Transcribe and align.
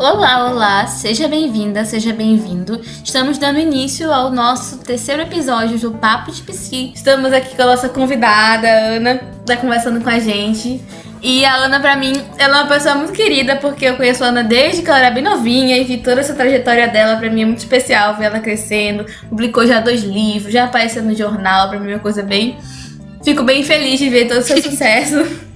Olá, 0.00 0.50
olá, 0.50 0.86
seja 0.86 1.28
bem-vinda, 1.28 1.84
seja 1.84 2.10
bem-vindo. 2.10 2.80
Estamos 3.04 3.36
dando 3.36 3.58
início 3.58 4.10
ao 4.10 4.30
nosso 4.30 4.78
terceiro 4.78 5.20
episódio 5.20 5.78
do 5.78 5.90
Papo 5.90 6.32
de 6.32 6.40
Psi. 6.40 6.92
Estamos 6.94 7.30
aqui 7.34 7.54
com 7.54 7.60
a 7.60 7.66
nossa 7.66 7.86
convidada, 7.86 8.66
a 8.66 8.94
Ana, 8.96 9.20
tá 9.44 9.58
conversando 9.58 10.00
com 10.02 10.08
a 10.08 10.18
gente. 10.18 10.80
E 11.20 11.44
a 11.44 11.54
Ana, 11.54 11.78
pra 11.80 11.96
mim, 11.96 12.14
ela 12.38 12.60
é 12.60 12.62
uma 12.62 12.66
pessoa 12.66 12.94
muito 12.94 13.12
querida, 13.12 13.56
porque 13.56 13.84
eu 13.84 13.96
conheço 13.98 14.24
a 14.24 14.28
Ana 14.28 14.42
desde 14.42 14.80
que 14.80 14.88
ela 14.88 15.00
era 15.00 15.10
bem 15.10 15.22
novinha 15.22 15.76
e 15.76 15.84
vi 15.84 15.98
toda 15.98 16.22
essa 16.22 16.32
trajetória 16.32 16.88
dela, 16.88 17.18
pra 17.18 17.28
mim 17.28 17.42
é 17.42 17.44
muito 17.44 17.58
especial 17.58 18.16
ver 18.16 18.24
ela 18.24 18.40
crescendo. 18.40 19.04
Publicou 19.28 19.66
já 19.66 19.80
dois 19.80 20.02
livros, 20.02 20.50
já 20.50 20.64
apareceu 20.64 21.02
no 21.02 21.14
jornal, 21.14 21.68
pra 21.68 21.78
mim 21.78 21.90
é 21.90 21.94
uma 21.96 22.00
coisa 22.00 22.22
bem. 22.22 22.56
Fico 23.22 23.42
bem 23.42 23.62
feliz 23.62 23.98
de 23.98 24.08
ver 24.08 24.28
todo 24.28 24.38
o 24.38 24.42
seu 24.42 24.56
sucesso. 24.64 25.49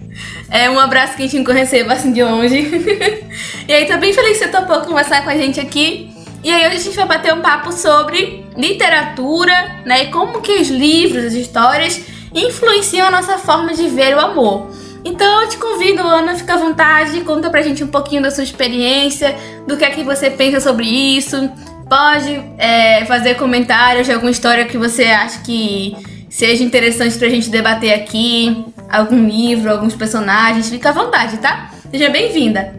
É 0.50 0.70
um 0.70 0.78
abraço 0.78 1.16
quentinho 1.16 1.44
que 1.44 1.50
eu 1.50 1.54
recebo 1.54 1.90
assim 1.90 2.12
de 2.12 2.22
longe. 2.22 2.56
e 3.66 3.72
aí, 3.72 3.86
tô 3.86 3.96
bem 3.98 4.12
feliz 4.12 4.38
que 4.38 4.44
você 4.44 4.48
topou 4.48 4.80
conversar 4.82 5.22
com 5.24 5.30
a 5.30 5.36
gente 5.36 5.58
aqui. 5.60 6.14
E 6.44 6.50
aí 6.50 6.66
hoje 6.66 6.76
a 6.76 6.80
gente 6.80 6.96
vai 6.96 7.06
bater 7.06 7.32
um 7.32 7.40
papo 7.40 7.72
sobre 7.72 8.44
literatura, 8.54 9.80
né? 9.86 10.04
E 10.04 10.06
como 10.08 10.42
que 10.42 10.52
os 10.60 10.68
livros, 10.68 11.24
as 11.24 11.32
histórias 11.32 12.02
influenciam 12.34 13.08
a 13.08 13.10
nossa 13.10 13.38
forma 13.38 13.72
de 13.72 13.88
ver 13.88 14.14
o 14.14 14.20
amor. 14.20 14.70
Então 15.04 15.42
eu 15.42 15.48
te 15.48 15.56
convido, 15.56 16.02
Ana, 16.02 16.34
fica 16.34 16.54
à 16.54 16.56
vontade, 16.58 17.20
conta 17.22 17.48
pra 17.48 17.62
gente 17.62 17.82
um 17.82 17.88
pouquinho 17.88 18.22
da 18.22 18.30
sua 18.30 18.44
experiência, 18.44 19.34
do 19.66 19.76
que 19.76 19.84
é 19.84 19.90
que 19.90 20.02
você 20.02 20.30
pensa 20.30 20.60
sobre 20.60 20.86
isso. 20.86 21.50
Pode 21.88 22.42
é, 22.58 23.06
fazer 23.06 23.36
comentários 23.36 24.06
de 24.06 24.12
alguma 24.12 24.30
história 24.30 24.66
que 24.66 24.76
você 24.76 25.04
acha 25.04 25.40
que 25.40 25.96
seja 26.34 26.64
interessante 26.64 27.16
pra 27.16 27.28
gente 27.28 27.48
debater 27.48 27.94
aqui, 27.94 28.64
algum 28.90 29.24
livro, 29.28 29.70
alguns 29.70 29.94
personagens, 29.94 30.68
fica 30.68 30.88
à 30.88 30.92
vontade, 30.92 31.38
tá? 31.38 31.72
Seja 31.92 32.10
bem-vinda. 32.10 32.74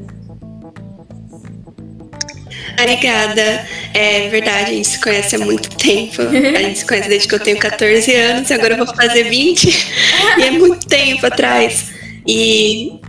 Obrigada. 2.78 3.66
É 3.94 4.28
verdade, 4.28 4.72
a 4.72 4.74
gente 4.74 4.88
se 4.90 5.00
conhece 5.00 5.38
há 5.38 5.40
muito 5.40 5.70
tempo. 5.70 6.22
A 6.22 6.62
gente 6.64 6.80
se 6.80 6.86
conhece 6.86 7.08
desde 7.08 7.30
que 7.30 7.36
eu 7.36 7.40
tenho 7.40 7.58
14 7.58 8.14
anos, 8.14 8.50
e 8.50 8.54
agora 8.54 8.74
eu 8.74 8.86
vou 8.86 8.94
fazer 8.94 9.24
20. 9.24 9.70
E 10.38 10.44
é 10.44 10.52
muito 10.52 10.86
tempo 10.86 11.26
atrás. 11.26 11.94
E 12.28 13.00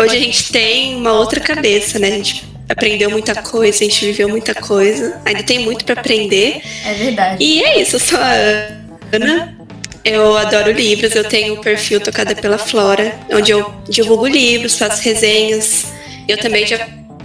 hoje 0.00 0.16
a 0.16 0.18
gente 0.18 0.50
tem 0.50 0.96
uma 0.96 1.12
outra 1.12 1.40
cabeça, 1.40 1.98
né? 1.98 2.08
A 2.08 2.12
gente 2.12 2.48
aprendeu 2.70 3.10
muita 3.10 3.34
coisa, 3.34 3.84
a 3.84 3.86
gente 3.86 4.06
viveu 4.06 4.30
muita 4.30 4.54
coisa. 4.54 5.20
Ainda 5.26 5.42
tem 5.42 5.58
muito 5.58 5.84
para 5.84 6.00
aprender. 6.00 6.62
É 6.86 6.94
verdade. 6.94 7.44
E 7.44 7.62
é 7.62 7.82
isso, 7.82 7.96
eu 7.96 8.00
sou 8.00 8.18
a 8.18 8.30
Ana. 9.12 9.59
Eu 10.04 10.36
adoro 10.36 10.72
livros, 10.72 11.14
eu 11.14 11.24
tenho 11.24 11.54
o 11.54 11.60
perfil 11.60 12.00
Tocada 12.00 12.34
pela 12.34 12.56
Flora, 12.56 13.18
onde 13.32 13.50
eu 13.50 13.74
divulgo 13.88 14.26
livros, 14.26 14.78
faço 14.78 15.02
resenhas. 15.02 15.84
Eu 16.26 16.38
também 16.38 16.66
já 16.66 16.78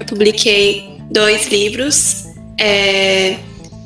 publiquei 0.08 0.98
dois 1.09 1.48
livros, 1.48 2.26
é, 2.59 3.38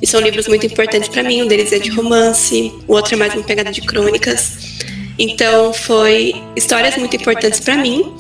e 0.02 0.08
são 0.08 0.20
livros 0.20 0.48
muito 0.48 0.66
importantes 0.66 1.08
para 1.08 1.22
mim. 1.22 1.44
Um 1.44 1.48
deles 1.48 1.72
é 1.72 1.80
de 1.80 1.90
romance, 1.90 2.73
o 2.88 2.94
outro 2.94 3.14
é 3.14 3.18
mais 3.18 3.34
uma 3.34 3.44
pegada 3.44 3.72
de 3.72 3.81
crônicas. 3.81 4.80
Então, 5.20 5.74
foi 5.74 6.34
histórias 6.56 6.96
muito 6.96 7.16
importantes 7.16 7.59
para 7.59 7.76
mim. 7.76 8.16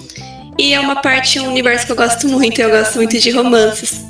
E 0.57 0.73
é 0.73 0.79
uma 0.79 0.97
parte, 0.97 1.39
um 1.39 1.47
universo 1.47 1.85
que 1.85 1.93
eu 1.93 1.95
gosto 1.95 2.27
muito. 2.27 2.61
Eu 2.61 2.69
gosto 2.69 2.95
muito 2.97 3.17
de 3.17 3.31
romances 3.31 4.01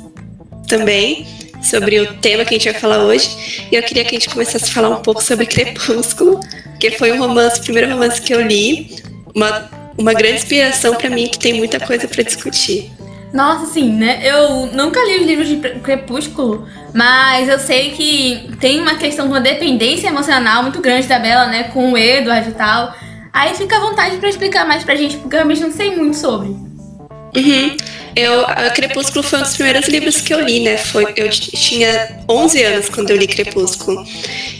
também 0.66 1.26
sobre 1.62 2.00
o 2.00 2.14
tema 2.14 2.44
que 2.44 2.54
a 2.54 2.58
gente 2.58 2.70
vai 2.70 2.80
falar 2.80 3.04
hoje. 3.04 3.66
E 3.70 3.74
eu 3.74 3.82
queria 3.82 4.04
que 4.04 4.16
a 4.16 4.18
gente 4.18 4.30
começasse 4.30 4.64
a 4.64 4.74
falar 4.74 4.90
um 4.90 5.02
pouco 5.02 5.22
sobre 5.22 5.46
Crepúsculo, 5.46 6.40
que 6.78 6.90
foi 6.92 7.12
um 7.12 7.18
romance, 7.18 7.60
o 7.60 7.62
primeiro 7.62 7.90
romance 7.90 8.20
que 8.20 8.34
eu 8.34 8.40
li, 8.40 8.96
uma, 9.34 9.70
uma 9.98 10.14
grande 10.14 10.36
inspiração 10.36 10.94
para 10.94 11.10
mim 11.10 11.28
que 11.28 11.38
tem 11.38 11.54
muita 11.54 11.78
coisa 11.78 12.08
para 12.08 12.22
discutir. 12.22 12.90
Nossa, 13.32 13.66
sim, 13.66 13.92
né? 13.92 14.20
Eu 14.24 14.66
nunca 14.72 14.98
li 15.04 15.20
os 15.20 15.26
livros 15.26 15.48
de 15.48 15.56
Crepúsculo, 15.80 16.66
mas 16.92 17.48
eu 17.48 17.58
sei 17.60 17.90
que 17.90 18.50
tem 18.58 18.80
uma 18.80 18.96
questão 18.96 19.26
de 19.26 19.32
uma 19.32 19.40
dependência 19.40 20.08
emocional 20.08 20.62
muito 20.62 20.80
grande 20.80 21.06
da 21.06 21.18
Bela, 21.18 21.46
né? 21.46 21.64
Com 21.64 21.92
o 21.92 21.98
Edward 21.98 22.48
e 22.48 22.52
tal. 22.52 22.92
Aí 23.32 23.54
fica 23.54 23.76
à 23.76 23.80
vontade 23.80 24.16
para 24.16 24.28
explicar 24.28 24.66
mais 24.66 24.82
pra 24.82 24.96
gente, 24.96 25.16
porque 25.16 25.36
eu 25.36 25.38
realmente 25.38 25.60
não 25.60 25.70
sei 25.70 25.94
muito 25.94 26.16
sobre. 26.16 26.48
Uhum. 26.48 27.76
Eu, 28.16 28.44
a 28.46 28.70
Crepúsculo 28.70 29.22
foi 29.22 29.38
um 29.38 29.42
dos 29.42 29.54
primeiros 29.54 29.88
livros 29.88 30.20
que 30.20 30.34
eu 30.34 30.40
li, 30.40 30.60
né? 30.60 30.76
Foi, 30.76 31.12
eu 31.16 31.28
tinha 31.28 32.18
11 32.28 32.62
anos 32.62 32.88
quando 32.88 33.10
eu 33.10 33.16
li 33.16 33.26
Crepúsculo. 33.26 34.04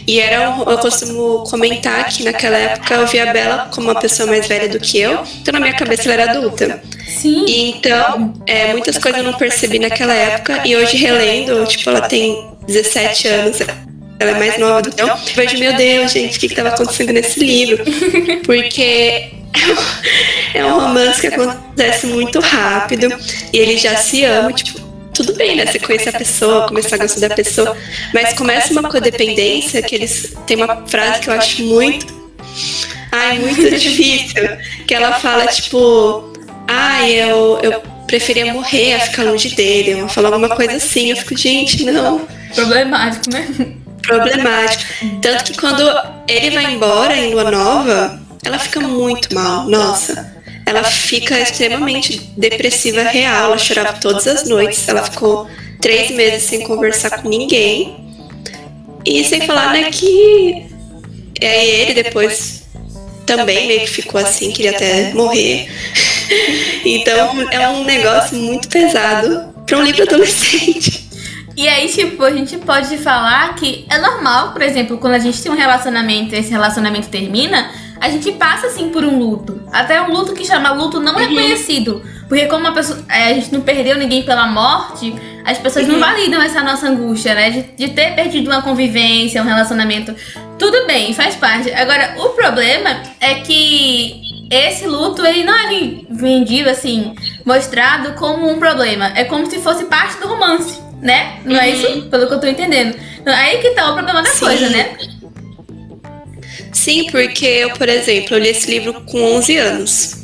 E 0.07 0.19
era 0.19 0.49
um, 0.51 0.69
eu 0.69 0.77
costumo 0.77 1.43
comentar 1.49 2.05
que 2.09 2.23
naquela 2.23 2.57
época 2.57 2.93
eu 2.93 3.07
via 3.07 3.29
a 3.29 3.33
Bela 3.33 3.69
como 3.73 3.89
uma 3.89 3.99
pessoa 3.99 4.27
mais 4.27 4.47
velha 4.47 4.69
do 4.69 4.79
que 4.79 4.99
eu, 4.99 5.23
então 5.41 5.51
na 5.53 5.59
minha 5.59 5.73
cabeça 5.73 6.11
ela 6.11 6.21
era 6.21 6.31
adulta. 6.31 6.81
Sim. 7.07 7.45
E 7.45 7.69
então, 7.71 8.33
é, 8.47 8.73
muitas 8.73 8.97
coisas 8.97 9.19
eu 9.19 9.25
não 9.25 9.37
percebi 9.37 9.79
naquela 9.79 10.13
época, 10.13 10.61
e 10.65 10.75
hoje 10.75 10.97
relendo, 10.97 11.65
tipo, 11.65 11.89
ela 11.89 12.01
tem 12.01 12.49
17 12.67 13.27
anos, 13.27 13.59
ela 14.19 14.31
é 14.31 14.39
mais 14.39 14.57
nova 14.57 14.81
do 14.81 14.91
que 14.91 15.01
eu, 15.01 15.09
vejo, 15.35 15.57
meu 15.57 15.75
Deus, 15.75 16.11
gente, 16.11 16.37
o 16.37 16.39
que 16.39 16.45
estava 16.47 16.69
acontecendo 16.69 17.11
nesse 17.11 17.39
livro? 17.39 17.83
Porque 18.45 19.40
é 20.53 20.65
um 20.65 20.79
romance 20.79 21.21
que 21.21 21.27
acontece 21.27 22.07
muito 22.07 22.39
rápido 22.39 23.07
e 23.51 23.57
ele 23.57 23.77
já 23.77 23.95
se 23.95 24.23
ama, 24.23 24.51
tipo, 24.53 24.79
tudo 25.13 25.33
bem, 25.33 25.55
né? 25.55 25.65
Você 25.65 25.79
conhece 25.79 26.09
a 26.09 26.13
pessoa, 26.13 26.67
começar 26.67 26.95
a 26.95 26.99
gostar 26.99 27.27
da 27.27 27.35
pessoa, 27.35 27.75
mas 28.13 28.33
começa 28.33 28.71
uma 28.73 28.89
codependência 28.89 29.81
que 29.81 29.95
eles 29.95 30.33
tem 30.47 30.57
uma 30.57 30.87
frase 30.87 31.19
que 31.19 31.29
eu 31.29 31.33
acho 31.33 31.63
muito, 31.63 32.07
ai, 33.11 33.39
muito 33.39 33.69
difícil, 33.77 34.47
que 34.87 34.93
ela 34.93 35.13
fala 35.19 35.47
tipo, 35.47 36.31
ai, 36.67 37.13
eu, 37.13 37.59
eu 37.61 37.81
preferia 38.07 38.53
morrer 38.53 38.95
a 38.95 38.99
ficar 39.01 39.23
longe 39.23 39.49
dele, 39.55 39.91
ela 39.91 40.07
fala 40.07 40.29
alguma 40.29 40.49
coisa 40.49 40.73
assim, 40.73 41.11
eu 41.11 41.17
fico, 41.17 41.37
gente, 41.37 41.85
não. 41.85 42.27
Problemático, 42.53 43.29
né? 43.31 43.47
Problemático. 44.01 44.83
Tanto 45.21 45.43
que 45.45 45.57
quando 45.57 45.81
ele 46.27 46.49
vai 46.49 46.73
embora 46.73 47.15
em 47.15 47.33
Lua 47.33 47.51
Nova, 47.51 48.20
ela 48.43 48.59
fica 48.59 48.79
muito 48.79 49.33
mal, 49.33 49.67
nossa. 49.69 50.35
Ela 50.65 50.83
fica 50.83 51.39
extremamente 51.39 52.17
depressiva 52.37 53.03
real, 53.03 53.45
ela 53.45 53.57
chorava 53.57 53.99
todas 53.99 54.25
as 54.27 54.47
noites, 54.47 54.87
ela 54.87 55.03
ficou 55.03 55.47
três 55.79 56.11
meses 56.11 56.43
sem 56.43 56.61
conversar 56.61 57.21
com 57.21 57.29
ninguém. 57.29 58.09
E 59.05 59.23
sem 59.23 59.41
falar, 59.41 59.73
né, 59.73 59.89
que 59.91 60.67
é 61.39 61.65
ele 61.65 62.03
depois 62.03 62.61
também 63.25 63.67
meio 63.67 63.81
que 63.81 63.87
ficou 63.89 64.21
assim, 64.21 64.51
queria 64.51 64.71
até 64.71 65.13
morrer. 65.13 65.69
Então 66.85 67.45
é 67.51 67.67
um 67.67 67.83
negócio 67.83 68.37
muito 68.37 68.69
pesado 68.69 69.53
para 69.65 69.77
um 69.77 69.83
livro 69.83 70.03
adolescente. 70.03 71.09
E 71.57 71.67
aí, 71.67 71.89
tipo, 71.89 72.23
a 72.23 72.31
gente 72.31 72.57
pode 72.57 72.97
falar 72.97 73.53
que 73.55 73.85
é 73.89 73.97
normal, 73.97 74.53
por 74.53 74.61
exemplo, 74.61 74.97
quando 74.97 75.15
a 75.15 75.19
gente 75.19 75.41
tem 75.43 75.51
um 75.51 75.55
relacionamento 75.55 76.33
e 76.33 76.37
esse 76.37 76.49
relacionamento 76.49 77.09
termina, 77.09 77.69
a 78.01 78.09
gente 78.09 78.31
passa 78.31 78.65
assim 78.65 78.89
por 78.89 79.05
um 79.05 79.19
luto. 79.19 79.61
Até 79.71 80.01
um 80.01 80.11
luto 80.11 80.33
que 80.33 80.43
chama 80.43 80.73
luto 80.73 80.99
não 80.99 81.13
uhum. 81.13 81.19
reconhecido. 81.19 82.01
Porque 82.27 82.47
como 82.47 82.67
a, 82.67 82.71
pessoa, 82.71 82.97
é, 83.07 83.25
a 83.25 83.33
gente 83.33 83.53
não 83.53 83.61
perdeu 83.61 83.95
ninguém 83.95 84.23
pela 84.23 84.47
morte, 84.47 85.13
as 85.45 85.59
pessoas 85.59 85.85
uhum. 85.85 85.93
não 85.93 85.99
validam 85.99 86.41
essa 86.41 86.63
nossa 86.63 86.87
angústia, 86.87 87.35
né? 87.35 87.51
De, 87.51 87.61
de 87.61 87.89
ter 87.89 88.15
perdido 88.15 88.49
uma 88.49 88.63
convivência, 88.63 89.39
um 89.41 89.45
relacionamento. 89.45 90.15
Tudo 90.57 90.87
bem, 90.87 91.13
faz 91.13 91.35
parte. 91.35 91.71
Agora, 91.71 92.15
o 92.17 92.29
problema 92.29 93.03
é 93.19 93.35
que 93.35 94.19
esse 94.49 94.87
luto, 94.87 95.23
ele 95.23 95.43
não 95.43 95.53
é 95.55 95.69
vendido 96.09 96.71
assim, 96.71 97.13
mostrado 97.45 98.13
como 98.13 98.49
um 98.49 98.57
problema. 98.57 99.11
É 99.15 99.25
como 99.25 99.47
se 99.47 99.59
fosse 99.59 99.85
parte 99.85 100.19
do 100.19 100.27
romance, 100.27 100.81
né? 100.99 101.39
Não 101.45 101.55
é 101.55 101.59
uhum. 101.59 101.65
é 101.65 101.69
isso? 101.69 102.01
Pelo 102.09 102.27
que 102.27 102.33
eu 102.33 102.39
tô 102.39 102.47
entendendo. 102.47 102.97
Então, 103.19 103.31
aí 103.31 103.59
que 103.59 103.69
tá 103.71 103.91
o 103.91 103.93
problema 103.93 104.23
da 104.23 104.29
Sim. 104.29 104.45
coisa, 104.45 104.69
né? 104.69 104.97
Sim, 106.71 107.07
porque 107.11 107.45
eu, 107.45 107.71
por 107.71 107.89
exemplo, 107.89 108.35
eu 108.35 108.39
li 108.39 108.49
esse 108.49 108.69
livro 108.69 108.93
com 109.01 109.21
11 109.35 109.57
anos. 109.57 110.21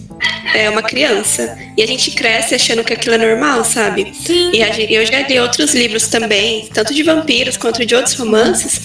É 0.54 0.70
uma 0.70 0.82
criança. 0.82 1.58
E 1.78 1.84
a 1.84 1.86
gente 1.86 2.12
cresce 2.12 2.56
achando 2.56 2.84
que 2.84 2.94
aquilo 2.94 3.16
é 3.16 3.18
normal, 3.18 3.64
sabe? 3.64 4.12
Sim. 4.14 4.52
E 4.52 4.64
gente, 4.74 4.94
eu 4.94 5.06
já 5.06 5.22
li 5.28 5.40
outros 5.40 5.74
livros 5.74 6.08
também, 6.08 6.68
tanto 6.74 6.94
de 6.94 7.04
vampiros 7.04 7.58
quanto 7.58 7.86
de 7.86 7.94
outros 7.94 8.16
romances, 8.16 8.82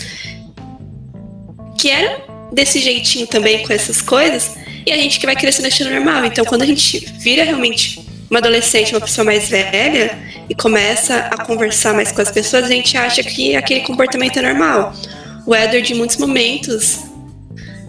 que 1.78 1.88
eram 1.88 2.22
desse 2.52 2.81
jeitinho 2.81 3.26
também 3.26 3.62
com 3.62 3.72
essas 3.72 4.02
coisas. 4.02 4.52
E 4.84 4.92
a 4.92 4.96
gente 4.96 5.19
que 5.19 5.26
vai 5.26 5.36
crescendo 5.36 5.66
achando 5.66 5.90
normal. 5.90 6.25
Então, 6.25 6.44
quando 6.44 6.62
a 6.62 6.66
gente 6.66 7.06
vira 7.19 7.44
realmente 7.44 8.04
uma 8.28 8.38
adolescente, 8.38 8.92
uma 8.92 9.00
pessoa 9.00 9.25
mais 9.25 9.48
velha, 9.48 10.19
e 10.48 10.54
começa 10.54 11.16
a 11.16 11.44
conversar 11.44 11.94
mais 11.94 12.10
com 12.12 12.20
as 12.20 12.31
pessoas, 12.31 12.64
a 12.64 12.69
gente 12.69 12.96
acha 12.96 13.22
que 13.22 13.54
aquele 13.54 13.81
comportamento 13.81 14.38
é 14.38 14.42
normal. 14.42 14.94
O 15.46 15.54
Edward, 15.54 15.92
em 15.92 15.96
muitos 15.96 16.16
momentos, 16.16 16.98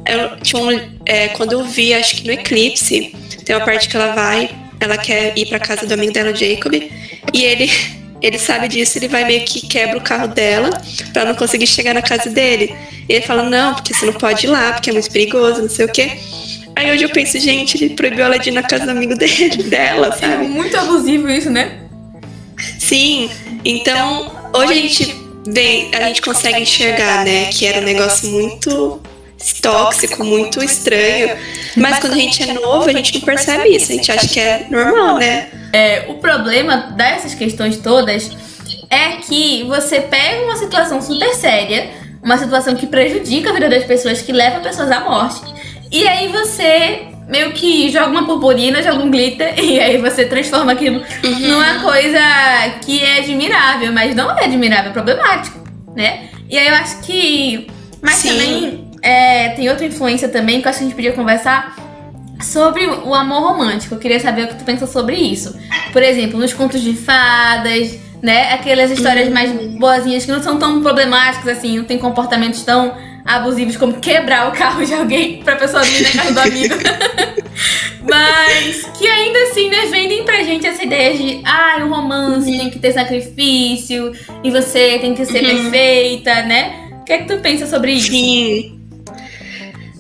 eu, 0.05 0.37
tinha 0.41 0.61
um, 0.61 0.79
é, 1.05 1.29
quando 1.29 1.53
eu 1.53 1.63
vi, 1.63 1.93
acho 1.93 2.17
que 2.17 2.27
no 2.27 2.33
Eclipse, 2.33 3.15
tem 3.45 3.55
uma 3.55 3.65
parte 3.65 3.87
que 3.87 3.95
ela 3.95 4.13
vai, 4.13 4.49
ela 4.79 4.97
quer 4.97 5.37
ir 5.37 5.47
pra 5.47 5.59
casa 5.59 5.85
do 5.85 5.93
amigo 5.93 6.11
dela, 6.11 6.35
Jacob, 6.35 6.73
e 6.73 7.43
ele, 7.43 7.71
ele 8.21 8.37
sabe 8.37 8.67
disso, 8.67 8.97
ele 8.97 9.07
vai 9.07 9.25
meio 9.25 9.45
que 9.45 9.65
quebra 9.67 9.97
o 9.97 10.01
carro 10.01 10.27
dela 10.27 10.69
pra 11.11 11.25
não 11.25 11.35
conseguir 11.35 11.67
chegar 11.67 11.93
na 11.93 12.01
casa 12.01 12.29
dele. 12.29 12.75
E 13.07 13.13
ele 13.13 13.25
fala, 13.25 13.43
não, 13.43 13.73
porque 13.73 13.93
você 13.93 14.05
não 14.05 14.13
pode 14.13 14.45
ir 14.45 14.49
lá, 14.49 14.73
porque 14.73 14.89
é 14.89 14.93
muito 14.93 15.11
perigoso, 15.11 15.61
não 15.61 15.69
sei 15.69 15.85
o 15.85 15.91
quê. 15.91 16.11
Aí 16.75 16.91
hoje 16.91 17.03
eu 17.03 17.09
penso, 17.09 17.39
gente, 17.39 17.77
ele 17.77 17.93
proibiu 17.93 18.25
ela 18.25 18.37
de 18.37 18.49
ir 18.49 18.53
na 18.53 18.63
casa 18.63 18.85
do 18.85 18.91
amigo 18.91 19.15
dele, 19.17 19.63
dela, 19.63 20.11
sabe? 20.17 20.47
Muito 20.47 20.75
abusivo 20.75 21.29
isso, 21.29 21.49
né? 21.49 21.79
Sim, 22.79 23.29
então 23.63 24.31
hoje 24.53 24.71
a 24.71 24.75
gente 24.75 25.15
vê, 25.47 25.89
a 25.93 26.07
gente 26.07 26.21
consegue 26.21 26.61
enxergar, 26.61 27.25
né, 27.25 27.45
que 27.45 27.65
era 27.65 27.79
um 27.79 27.83
negócio 27.83 28.29
muito 28.29 29.01
tóxico, 29.61 30.23
muito 30.23 30.63
estranho. 30.63 31.35
Mas 31.75 31.99
quando 31.99 32.13
a 32.13 32.17
gente 32.17 32.49
é 32.49 32.53
novo, 32.53 32.89
a 32.89 32.93
gente 32.93 33.13
não 33.15 33.21
percebe 33.21 33.75
isso, 33.75 33.91
a 33.91 33.95
gente 33.95 34.11
acha 34.11 34.27
que 34.27 34.39
é 34.39 34.67
normal, 34.69 35.17
né? 35.17 35.47
É, 35.73 36.05
o 36.07 36.15
problema 36.15 36.93
dessas 36.95 37.33
questões 37.33 37.77
todas 37.77 38.31
é 38.89 39.17
que 39.17 39.63
você 39.63 40.01
pega 40.01 40.43
uma 40.43 40.55
situação 40.55 41.01
super 41.01 41.33
séria, 41.33 41.89
uma 42.21 42.37
situação 42.37 42.75
que 42.75 42.87
prejudica 42.87 43.49
a 43.49 43.53
vida 43.53 43.69
das 43.69 43.83
pessoas, 43.83 44.21
que 44.21 44.31
leva 44.31 44.59
pessoas 44.59 44.91
à 44.91 44.99
morte, 44.99 45.41
e 45.91 46.07
aí 46.07 46.27
você 46.27 47.07
meio 47.27 47.51
que 47.53 47.89
joga 47.89 48.07
uma 48.07 48.25
purpurina, 48.25 48.83
joga 48.83 49.03
um 49.03 49.09
glitter, 49.09 49.53
e 49.59 49.79
aí 49.79 49.97
você 49.97 50.25
transforma 50.25 50.71
aquilo 50.71 51.01
uhum. 51.23 51.39
numa 51.39 51.79
coisa 51.81 52.19
que 52.85 53.03
é 53.03 53.19
admirável, 53.19 53.91
mas 53.91 54.15
não 54.15 54.29
é 54.37 54.45
admirável, 54.45 54.91
é 54.91 54.93
problemático, 54.93 55.59
né? 55.95 56.29
E 56.49 56.57
aí 56.57 56.67
eu 56.67 56.75
acho 56.75 57.01
que. 57.01 57.67
Mas 58.01 58.15
Sim. 58.15 58.29
também 58.29 58.82
é, 59.03 59.49
tem 59.49 59.69
outra 59.69 59.85
influência 59.85 60.29
também 60.29 60.61
que 60.61 60.67
eu 60.67 60.69
acho 60.69 60.79
que 60.79 60.85
a 60.85 60.87
gente 60.87 60.95
podia 60.95 61.11
conversar 61.11 61.75
sobre 62.41 62.85
o 62.85 63.13
amor 63.13 63.41
romântico. 63.41 63.95
Eu 63.95 63.99
queria 63.99 64.19
saber 64.19 64.45
o 64.45 64.47
que 64.47 64.55
tu 64.55 64.63
pensa 64.63 64.87
sobre 64.87 65.17
isso. 65.17 65.55
Por 65.91 66.01
exemplo, 66.01 66.39
nos 66.39 66.53
contos 66.53 66.81
de 66.81 66.93
fadas, 66.93 67.99
né? 68.21 68.53
Aquelas 68.53 68.89
histórias 68.89 69.29
mais 69.29 69.51
boazinhas 69.77 70.25
que 70.25 70.31
não 70.31 70.41
são 70.41 70.57
tão 70.57 70.81
problemáticas 70.81 71.57
assim, 71.57 71.77
não 71.77 71.83
tem 71.83 71.97
comportamentos 71.97 72.63
tão 72.63 72.95
abusivos 73.25 73.77
como 73.77 73.93
quebrar 73.93 74.49
o 74.49 74.51
carro 74.51 74.85
de 74.85 74.93
alguém 74.93 75.43
pra 75.43 75.55
pessoa 75.57 75.83
vir 75.83 76.03
na 76.03 76.23
casa 76.23 76.33
do 76.33 76.39
amigo. 76.39 76.75
Mas 78.09 78.83
que 78.97 79.07
ainda 79.07 79.39
assim, 79.43 79.69
né, 79.69 79.85
vendem 79.89 80.23
pra 80.23 80.43
gente 80.43 80.67
essa 80.67 80.83
ideia 80.83 81.17
de 81.17 81.41
ah, 81.45 81.81
o 81.85 81.89
romance 81.89 82.51
uhum. 82.51 82.57
tem 82.57 82.69
que 82.69 82.79
ter 82.79 82.91
sacrifício 82.91 84.11
e 84.43 84.51
você 84.51 84.99
tem 84.99 85.13
que 85.13 85.25
ser 85.25 85.43
uhum. 85.43 85.71
perfeita, 85.71 86.43
né? 86.43 86.89
O 87.01 87.05
que 87.05 87.13
é 87.13 87.17
que 87.19 87.25
tu 87.25 87.37
pensa 87.39 87.65
sobre 87.65 87.93
isso? 87.93 88.11
Sim. 88.11 88.72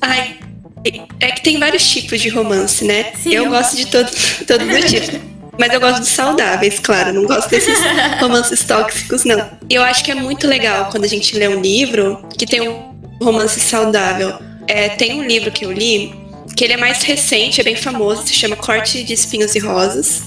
Ai, 0.03 0.37
é 1.19 1.31
que 1.31 1.41
tem 1.41 1.57
vários 1.57 1.89
tipos 1.89 2.19
de 2.19 2.27
romance, 2.27 2.83
né? 2.83 3.13
Sim, 3.15 3.33
eu, 3.33 3.45
eu 3.45 3.49
gosto 3.49 3.77
de 3.77 3.87
todo, 3.87 4.11
todos 4.45 4.67
os 4.67 4.91
tipos. 4.91 5.19
Mas 5.57 5.71
eu 5.71 5.79
gosto 5.79 5.99
dos 5.99 6.09
saudáveis, 6.09 6.79
claro. 6.79 7.13
Não 7.13 7.25
gosto 7.25 7.49
desses 7.49 7.77
romances 8.19 8.63
tóxicos, 8.63 9.23
não. 9.23 9.49
E 9.69 9.75
eu 9.75 9.83
acho 9.83 10.03
que 10.03 10.11
é 10.11 10.15
muito 10.15 10.47
legal 10.47 10.89
quando 10.91 11.05
a 11.05 11.07
gente 11.07 11.37
lê 11.37 11.47
um 11.47 11.61
livro 11.61 12.27
que 12.37 12.45
tem 12.45 12.67
um 12.67 12.93
romance 13.21 13.59
saudável. 13.59 14.37
É, 14.67 14.89
tem 14.89 15.21
um 15.21 15.23
livro 15.23 15.51
que 15.51 15.63
eu 15.63 15.71
li 15.71 16.13
que 16.55 16.63
ele 16.63 16.73
é 16.73 16.77
mais 16.77 17.01
recente, 17.03 17.61
é 17.61 17.63
bem 17.63 17.75
famoso, 17.75 18.27
se 18.27 18.33
chama 18.33 18.55
Corte 18.55 19.03
de 19.03 19.13
Espinhos 19.13 19.55
e 19.55 19.59
Rosas. 19.59 20.23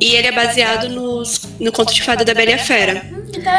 E 0.00 0.14
ele 0.16 0.26
é 0.26 0.32
baseado 0.32 0.88
nos, 0.88 1.42
no 1.58 1.72
conto 1.72 1.94
de 1.94 2.02
fada 2.02 2.24
da 2.24 2.34
Bela 2.34 2.50
e 2.50 2.54
a 2.54 2.58
Fera. 2.58 3.02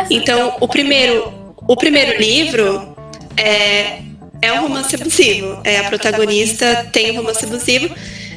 Então, 0.09 0.57
o 0.59 0.67
primeiro, 0.67 1.55
o 1.67 1.75
primeiro 1.75 2.19
livro 2.19 2.95
é, 3.37 3.99
é 4.45 4.53
um 4.53 4.61
romance 4.61 4.95
abusivo. 4.95 5.59
É, 5.63 5.79
a 5.79 5.83
protagonista 5.85 6.87
tem 6.91 7.11
um 7.11 7.17
romance 7.17 7.43
abusivo. 7.43 7.93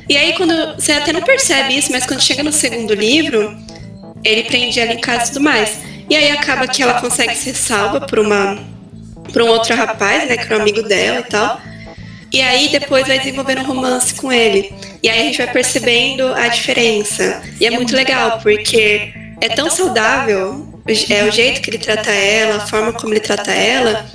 E 0.08 0.16
aí, 0.16 0.32
quando 0.34 0.74
você 0.74 0.92
até 0.92 1.12
não 1.12 1.22
percebe 1.22 1.76
isso, 1.76 1.92
mas 1.92 2.06
quando 2.06 2.22
chega 2.22 2.42
no 2.42 2.52
segundo 2.52 2.94
livro, 2.94 3.56
ele 4.24 4.44
prende 4.44 4.80
ela 4.80 4.92
em 4.92 5.00
casa 5.00 5.24
e 5.24 5.28
tudo 5.28 5.44
mais. 5.44 5.78
E 6.08 6.16
aí 6.16 6.30
acaba 6.30 6.66
que 6.66 6.82
ela 6.82 7.00
consegue 7.00 7.34
ser 7.34 7.54
salva 7.54 8.00
por 8.00 8.18
uma 8.18 8.58
para 9.32 9.44
um 9.44 9.48
outro 9.48 9.74
rapaz, 9.74 10.26
né, 10.26 10.38
que 10.38 10.44
era 10.44 10.56
um 10.56 10.62
amigo 10.62 10.82
dela 10.82 11.20
e 11.20 11.24
tal. 11.24 11.60
E 12.32 12.40
aí 12.40 12.68
depois 12.68 13.06
vai 13.06 13.18
desenvolvendo 13.18 13.60
um 13.60 13.64
romance 13.64 14.14
com 14.14 14.32
ele. 14.32 14.72
E 15.02 15.08
aí 15.08 15.20
a 15.20 15.22
gente 15.24 15.38
vai 15.38 15.52
percebendo 15.52 16.32
a 16.34 16.48
diferença. 16.48 17.42
E 17.60 17.66
é 17.66 17.70
muito 17.70 17.94
legal, 17.94 18.40
porque 18.42 19.12
é 19.40 19.48
tão 19.50 19.70
saudável 19.70 20.66
é 21.10 21.24
o 21.24 21.30
jeito 21.30 21.60
que 21.60 21.68
ele 21.68 21.78
trata 21.78 22.10
ela, 22.10 22.56
a 22.56 22.66
forma 22.66 22.92
como 22.94 23.12
ele 23.12 23.20
trata 23.20 23.52
ela, 23.52 24.06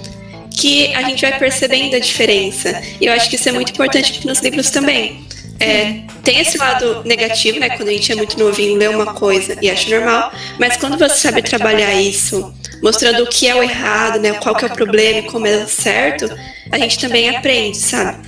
que 0.56 0.94
a 0.94 1.02
gente 1.04 1.22
vai 1.22 1.38
percebendo 1.38 1.96
a 1.96 2.00
diferença. 2.00 2.82
E 3.00 3.06
eu 3.06 3.14
acho 3.14 3.30
que 3.30 3.36
isso 3.36 3.50
é 3.50 3.52
muito 3.52 3.72
importante 3.72 4.26
nos 4.26 4.40
livros 4.40 4.70
também. 4.70 5.26
É, 5.60 6.02
tem 6.24 6.40
esse 6.40 6.58
lado 6.58 7.04
negativo, 7.06 7.60
né? 7.60 7.70
Quando 7.70 7.90
a 7.90 7.92
gente 7.92 8.12
é 8.12 8.16
muito 8.16 8.38
novinho, 8.38 8.76
lê 8.76 8.88
uma 8.88 9.14
coisa 9.14 9.58
e 9.62 9.70
acha 9.70 9.90
normal, 9.96 10.32
mas 10.60 10.78
quando 10.78 10.98
você 10.98 11.16
sabe 11.16 11.42
trabalhar 11.42 11.94
isso, 11.94 12.54
mostrando 12.82 13.24
o 13.24 13.28
que 13.28 13.48
é 13.48 13.56
o 13.56 13.64
errado, 13.64 14.20
né? 14.20 14.34
Qual 14.34 14.56
que 14.56 14.66
é 14.66 14.68
o 14.68 14.72
problema 14.72 15.20
e 15.20 15.24
como 15.24 15.48
é 15.48 15.64
o 15.64 15.68
certo, 15.68 16.30
a 16.72 16.78
gente 16.78 17.00
também 17.00 17.30
aprende, 17.30 17.78
sabe? 17.78 18.28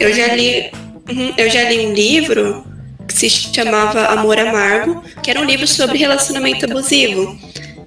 Eu 0.00 0.12
já 0.12 0.34
li, 0.34 0.70
uhum, 1.08 1.34
eu 1.36 1.50
já 1.50 1.68
li 1.68 1.86
um 1.86 1.92
livro 1.92 2.64
que 3.06 3.14
se 3.14 3.28
chamava 3.30 4.06
Amor 4.06 4.38
Amargo, 4.38 5.02
que 5.22 5.30
era 5.30 5.40
um 5.40 5.44
livro 5.44 5.66
sobre 5.66 5.98
relacionamento 5.98 6.64
abusivo. 6.64 7.38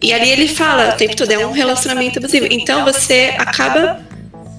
E 0.05 0.13
ali 0.13 0.29
ele 0.29 0.47
fala 0.47 0.93
o 0.93 0.97
tempo 0.97 1.15
todo, 1.15 1.31
é 1.31 1.47
um 1.47 1.51
relacionamento 1.51 2.19
abusivo. 2.19 2.45
Então 2.51 2.85
você 2.85 3.33
acaba 3.39 3.99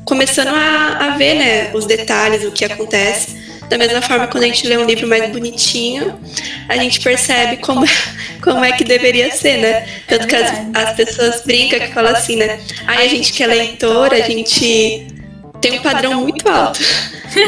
começando 0.04 0.48
a, 0.48 1.06
a 1.06 1.16
ver 1.16 1.34
né, 1.34 1.70
os 1.72 1.86
detalhes, 1.86 2.42
o 2.44 2.50
que 2.50 2.64
acontece. 2.64 3.46
Da 3.70 3.78
mesma 3.78 4.02
forma, 4.02 4.26
quando 4.26 4.42
a 4.42 4.46
gente 4.48 4.66
lê 4.66 4.76
um 4.76 4.84
livro 4.84 5.06
mais 5.06 5.30
bonitinho, 5.30 6.18
a 6.68 6.76
gente 6.76 7.00
percebe 7.00 7.58
como, 7.58 7.86
como 8.42 8.64
é 8.64 8.72
que 8.72 8.82
deveria 8.82 9.30
ser, 9.30 9.58
né? 9.58 9.86
Tanto 10.08 10.26
que 10.26 10.34
as, 10.34 10.50
as 10.74 10.96
pessoas 10.96 11.42
brincam 11.44 11.78
que 11.78 11.92
falam 11.94 12.10
assim, 12.10 12.34
né? 12.34 12.58
Aí 12.84 13.06
a 13.06 13.08
gente 13.08 13.32
que 13.32 13.44
é 13.44 13.46
leitor, 13.46 14.12
a 14.12 14.20
gente 14.22 15.06
tem 15.60 15.78
um 15.78 15.82
padrão 15.82 16.22
muito 16.22 16.48
alto 16.48 16.80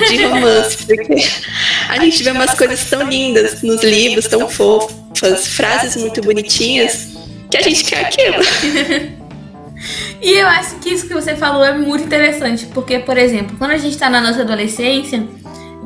de 0.08 0.24
romance, 0.24 0.86
porque 0.86 1.16
a 1.88 1.98
gente 1.98 2.22
vê 2.22 2.30
umas 2.30 2.54
coisas 2.54 2.88
tão 2.88 3.02
lindas 3.02 3.60
nos 3.60 3.82
livros, 3.82 4.28
tão 4.28 4.48
fofas, 4.48 5.48
frases 5.48 5.96
muito 5.96 6.20
bonitinhas, 6.20 7.17
que 7.50 7.56
a 7.56 7.62
gente 7.62 7.84
quer 7.84 8.06
aquilo. 8.06 9.18
E 10.20 10.32
eu 10.32 10.48
acho 10.48 10.76
que 10.76 10.90
isso 10.90 11.06
que 11.06 11.14
você 11.14 11.36
falou 11.36 11.64
é 11.64 11.72
muito 11.72 12.04
interessante, 12.04 12.66
porque, 12.66 12.98
por 12.98 13.16
exemplo, 13.16 13.56
quando 13.56 13.70
a 13.70 13.78
gente 13.78 13.92
está 13.92 14.10
na 14.10 14.20
nossa 14.20 14.42
adolescência, 14.42 15.24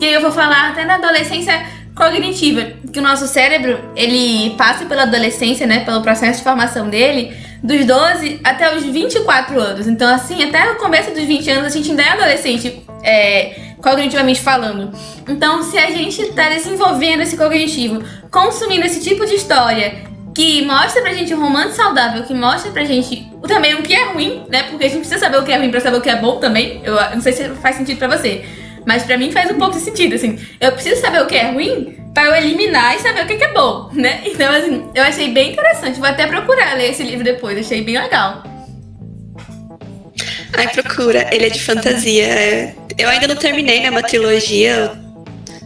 e 0.01 0.05
aí 0.05 0.15
eu 0.15 0.21
vou 0.21 0.33
falar 0.33 0.71
até 0.71 0.85
na 0.85 0.95
adolescência 0.95 1.63
cognitiva, 1.95 2.73
que 2.91 2.99
o 2.99 3.03
nosso 3.03 3.27
cérebro, 3.27 3.79
ele 3.95 4.55
passa 4.57 4.87
pela 4.87 5.03
adolescência, 5.03 5.67
né, 5.67 5.85
pelo 5.85 6.01
processo 6.01 6.39
de 6.39 6.45
formação 6.45 6.89
dele, 6.89 7.37
dos 7.63 7.85
12 7.85 8.41
até 8.43 8.75
os 8.75 8.83
24 8.83 9.61
anos. 9.61 9.87
Então, 9.87 10.13
assim, 10.13 10.43
até 10.43 10.73
o 10.73 10.77
começo 10.77 11.11
dos 11.11 11.25
20 11.25 11.51
anos 11.51 11.67
a 11.67 11.77
gente 11.77 11.91
ainda 11.91 12.03
é 12.03 12.09
adolescente, 12.09 12.83
é, 13.05 13.75
cognitivamente 13.83 14.41
falando. 14.41 14.91
Então, 15.29 15.63
se 15.63 15.77
a 15.77 15.91
gente 15.91 16.23
está 16.23 16.49
desenvolvendo 16.49 17.21
esse 17.21 17.37
cognitivo, 17.37 18.03
consumindo 18.31 18.87
esse 18.87 19.01
tipo 19.01 19.27
de 19.27 19.35
história 19.35 20.12
que 20.35 20.65
mostra 20.65 21.03
pra 21.03 21.13
gente 21.13 21.35
um 21.35 21.41
romance 21.41 21.77
saudável, 21.77 22.23
que 22.25 22.35
mostra 22.35 22.71
pra 22.71 22.85
gente 22.85 23.31
também 23.47 23.75
o 23.75 23.83
que 23.83 23.95
é 23.95 24.13
ruim, 24.13 24.45
né? 24.49 24.65
Porque 24.65 24.85
a 24.85 24.89
gente 24.89 25.01
precisa 25.01 25.21
saber 25.21 25.39
o 25.39 25.45
que 25.45 25.53
é 25.53 25.59
ruim 25.59 25.71
pra 25.71 25.81
saber 25.81 25.99
o 25.99 26.01
que 26.01 26.11
é 26.11 26.17
bom 26.17 26.37
também. 26.39 26.81
Eu 26.85 26.95
não 26.95 27.21
sei 27.21 27.33
se 27.33 27.49
faz 27.51 27.77
sentido 27.77 27.99
pra 27.99 28.09
você. 28.09 28.45
Mas 28.87 29.05
para 29.05 29.17
mim 29.17 29.31
faz 29.31 29.51
um 29.51 29.59
pouco 29.59 29.77
de 29.77 29.83
sentido, 29.83 30.15
assim. 30.15 30.39
Eu 30.61 30.73
preciso 30.73 31.01
saber 31.01 31.23
o 31.23 31.27
que 31.27 31.37
é 31.37 31.51
ruim 31.51 31.99
para 32.15 32.25
eu 32.25 32.35
eliminar 32.35 32.97
e 32.97 32.99
saber 33.01 33.25
o 33.25 33.27
que 33.27 33.43
é 33.43 33.53
bom, 33.53 33.91
né? 33.93 34.23
Então, 34.27 34.53
assim, 34.53 34.85
eu 34.95 35.03
achei 35.03 35.29
bem 35.33 35.53
interessante. 35.53 35.99
Vou 35.99 36.09
até 36.09 36.27
procurar 36.27 36.77
ler 36.77 36.91
esse 36.91 37.03
livro 37.03 37.25
depois, 37.25 37.59
achei 37.59 37.83
bem 37.83 37.99
legal. 37.99 38.43
Ai, 40.55 40.69
procura. 40.69 41.29
Ele 41.33 41.47
é 41.47 41.51
de 41.51 41.63
fantasia. 41.63 42.25
É, 42.25 42.75
eu 42.99 43.09
ainda 43.09 43.29
não 43.29 43.37
terminei, 43.37 43.81
né? 43.81 43.91
Uma 43.91 44.03
trilogia. 44.03 44.93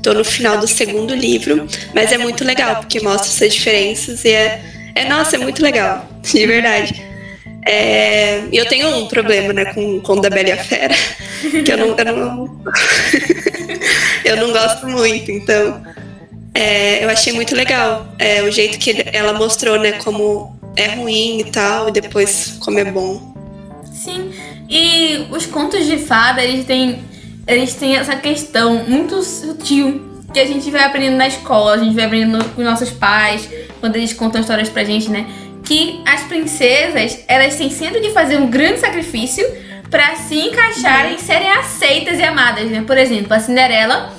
Tô 0.07 0.15
no 0.15 0.25
final 0.25 0.59
do 0.59 0.69
segundo 0.69 1.13
livro. 1.13 1.67
Mas 1.93 2.13
é 2.13 2.19
muito 2.19 2.45
legal, 2.45 2.77
porque 2.77 3.01
mostra 3.01 3.29
essas 3.29 3.53
diferenças 3.53 4.25
e 4.25 4.31
é. 4.31 4.63
É, 4.95 5.05
nossa, 5.09 5.35
é 5.35 5.39
muito 5.39 5.61
legal. 5.61 6.09
De 6.23 6.47
verdade. 6.47 7.05
É, 7.69 8.45
eu 8.53 8.65
tenho 8.67 8.89
um 8.97 9.09
problema, 9.09 9.53
né, 9.53 9.65
com, 9.75 10.01
com 10.01 10.21
da 10.21 10.31
Bela 10.31 10.51
e 10.51 10.53
a 10.53 10.57
Fera, 10.57 10.95
que 11.65 11.73
eu 11.73 11.77
não, 11.77 11.97
eu 11.99 12.05
não, 12.05 12.65
eu 14.25 14.37
não 14.37 14.53
gosto 14.53 14.87
muito, 14.87 15.33
então 15.33 15.83
é, 16.55 17.03
eu 17.05 17.11
achei 17.11 17.33
muito 17.33 17.57
legal 17.57 18.07
é, 18.21 18.41
o 18.43 18.53
jeito 18.53 18.79
que 18.79 19.05
ela 19.13 19.33
mostrou, 19.33 19.81
né, 19.81 19.95
como 19.95 20.57
é 20.77 20.95
ruim 20.95 21.41
e 21.41 21.45
tal, 21.51 21.89
e 21.89 21.91
depois 21.91 22.57
como 22.61 22.79
é 22.79 22.85
bom. 22.85 23.35
Sim, 23.93 24.33
e 24.71 25.27
os 25.33 25.45
contos 25.45 25.87
de 25.87 25.99
fada, 25.99 26.45
eles 26.45 26.65
têm, 26.67 27.01
eles 27.47 27.75
têm 27.75 27.97
essa 27.97 28.17
questão 28.17 28.85
muito 28.85 29.23
sutil 29.23 30.05
que 30.33 30.41
a 30.41 30.47
gente 30.47 30.71
vai 30.71 30.85
aprendendo 30.85 31.17
na 31.17 31.29
escola, 31.29 31.75
a 31.75 31.79
gente 31.79 31.95
vai 31.95 32.05
aprendendo 32.05 32.45
com 32.51 32.63
nossos 32.63 32.91
pais, 32.91 33.49
quando 33.81 33.97
eles 33.97 34.13
contam 34.13 34.41
histórias 34.41 34.69
pra 34.69 34.85
gente, 34.85 35.09
né? 35.11 35.27
que 35.67 36.01
as 36.07 36.23
princesas 36.23 37.19
elas 37.27 37.57
têm 37.57 37.69
sempre 37.71 38.01
que 38.01 38.11
fazer 38.13 38.39
um 38.39 38.49
grande 38.49 38.79
sacrifício 38.79 39.45
para 39.91 40.15
se 40.15 40.39
encaixarem 40.39 41.17
e 41.17 41.21
serem 41.21 41.51
aceitas 41.51 42.19
e 42.19 42.23
amadas, 42.23 42.71
né? 42.71 42.83
Por 42.87 42.97
exemplo, 42.97 43.35
a 43.35 43.41
Cinderela, 43.41 44.13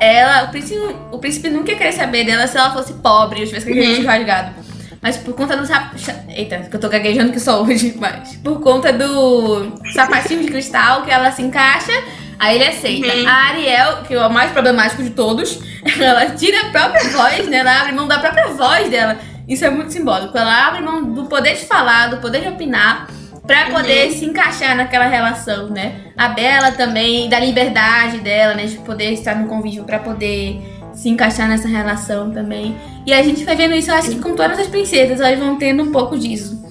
ela, 0.00 0.44
o 0.44 0.48
príncipe, 0.48 0.80
o 1.12 1.18
príncipe 1.18 1.50
nunca 1.50 1.74
queria 1.74 1.92
saber 1.92 2.24
dela 2.24 2.46
se 2.46 2.56
ela 2.56 2.72
fosse 2.72 2.94
pobre 2.94 3.40
ou 3.40 3.46
tivesse 3.46 3.66
cabelo 3.66 3.98
uhum. 3.98 4.06
rasgado. 4.06 4.66
Mas 5.02 5.16
por 5.18 5.34
conta 5.34 5.56
do 5.56 5.66
sap... 5.66 5.94
Eita, 6.28 6.58
que 6.70 6.74
eu 6.74 6.80
tô 6.80 6.88
gaguejando 6.88 7.32
que 7.32 7.38
sou 7.38 7.64
hoje, 7.64 7.94
mas 8.00 8.36
por 8.36 8.60
conta 8.60 8.92
do 8.92 9.72
sapatinho 9.94 10.42
de 10.42 10.48
cristal 10.48 11.02
que 11.04 11.10
ela 11.10 11.30
se 11.30 11.42
encaixa, 11.42 11.92
aí 12.38 12.56
ele 12.56 12.66
aceita. 12.66 13.14
Uhum. 13.14 13.28
A 13.28 13.32
Ariel, 13.32 13.96
que 14.06 14.14
é 14.14 14.26
o 14.26 14.30
mais 14.30 14.52
problemático 14.52 15.02
de 15.02 15.10
todos, 15.10 15.58
ela 16.00 16.26
tira 16.30 16.60
a 16.60 16.70
própria 16.70 17.08
voz, 17.10 17.48
né? 17.48 17.58
Ela 17.58 17.80
abre 17.80 17.92
mão 17.92 18.06
da 18.06 18.18
própria 18.18 18.48
voz 18.48 18.88
dela 18.90 19.18
Isso 19.48 19.64
é 19.64 19.70
muito 19.70 19.92
simbólico. 19.92 20.36
Ela 20.36 20.68
abre 20.68 20.82
mão 20.82 21.02
do 21.02 21.26
poder 21.26 21.54
de 21.54 21.64
falar, 21.64 22.08
do 22.08 22.18
poder 22.18 22.42
de 22.42 22.48
opinar, 22.48 23.08
para 23.46 23.66
poder 23.66 24.08
uhum. 24.08 24.12
se 24.12 24.24
encaixar 24.24 24.76
naquela 24.76 25.06
relação, 25.06 25.68
né? 25.68 26.00
A 26.16 26.28
Bela 26.28 26.72
também, 26.72 27.28
da 27.28 27.38
liberdade 27.38 28.18
dela, 28.18 28.54
né? 28.54 28.66
De 28.66 28.76
poder 28.78 29.12
estar 29.12 29.36
no 29.36 29.48
convívio 29.48 29.84
para 29.84 29.98
poder 29.98 30.60
se 30.92 31.08
encaixar 31.10 31.48
nessa 31.48 31.68
relação 31.68 32.30
também. 32.30 32.76
E 33.06 33.12
a 33.12 33.22
gente 33.22 33.44
vai 33.44 33.54
vendo 33.54 33.74
isso, 33.74 33.90
eu 33.90 33.94
acho 33.94 34.10
que 34.10 34.18
com 34.18 34.34
todas 34.34 34.58
as 34.58 34.66
princesas, 34.66 35.20
elas 35.20 35.38
vão 35.38 35.56
tendo 35.56 35.82
um 35.82 35.92
pouco 35.92 36.18
disso. 36.18 36.66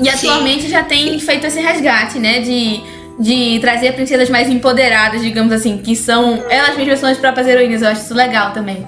E 0.00 0.08
atualmente 0.08 0.62
Sim. 0.62 0.68
já 0.68 0.84
tem 0.84 1.18
feito 1.18 1.46
esse 1.46 1.60
resgate, 1.60 2.18
né? 2.18 2.40
De, 2.40 2.80
de 3.18 3.58
trazer 3.60 3.92
princesas 3.92 4.30
mais 4.30 4.48
empoderadas, 4.48 5.22
digamos 5.22 5.52
assim, 5.52 5.78
que 5.78 5.96
são 5.96 6.44
elas 6.48 6.76
mesmas 6.76 7.00
são 7.00 7.08
as 7.08 7.18
próprias 7.18 7.46
heroínas. 7.46 7.82
Eu 7.82 7.88
acho 7.88 8.02
isso 8.02 8.14
legal 8.14 8.52
também. 8.52 8.86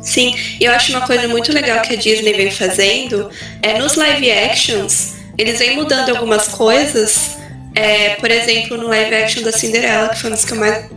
Sim, 0.00 0.34
eu 0.60 0.72
acho 0.72 0.92
uma 0.92 1.06
coisa 1.06 1.26
muito 1.28 1.52
legal 1.52 1.80
que 1.82 1.94
a 1.94 1.96
Disney 1.96 2.32
vem 2.32 2.50
fazendo 2.50 3.28
é 3.62 3.78
nos 3.78 3.96
live 3.96 4.30
actions, 4.30 5.14
eles 5.36 5.58
vêm 5.58 5.74
mudando 5.74 6.10
algumas 6.10 6.48
coisas. 6.48 7.36
É, 7.74 8.10
por 8.14 8.30
exemplo, 8.30 8.78
no 8.78 8.88
live 8.88 9.14
action 9.14 9.42
da 9.42 9.52
Cinderela, 9.52 10.08
que 10.08 10.18
foi 10.18 10.30
uma 10.30 10.36
das 10.36 10.44
que 10.46 10.52
eu 10.52 10.56
mais 10.56 10.88